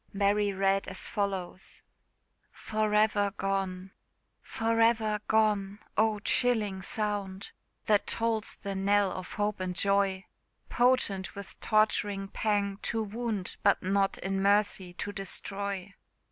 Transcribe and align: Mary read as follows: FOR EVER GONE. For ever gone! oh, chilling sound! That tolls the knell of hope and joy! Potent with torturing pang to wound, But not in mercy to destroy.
Mary 0.13 0.51
read 0.51 0.87
as 0.87 1.05
follows: 1.05 1.83
FOR 2.51 2.95
EVER 2.95 3.29
GONE. 3.37 3.91
For 4.41 4.79
ever 4.81 5.19
gone! 5.27 5.77
oh, 5.95 6.17
chilling 6.21 6.81
sound! 6.81 7.51
That 7.85 8.07
tolls 8.07 8.57
the 8.63 8.73
knell 8.73 9.11
of 9.11 9.33
hope 9.33 9.59
and 9.59 9.75
joy! 9.75 10.25
Potent 10.69 11.35
with 11.35 11.59
torturing 11.59 12.29
pang 12.29 12.77
to 12.81 13.03
wound, 13.03 13.57
But 13.61 13.83
not 13.83 14.17
in 14.17 14.41
mercy 14.41 14.93
to 14.93 15.11
destroy. 15.11 15.93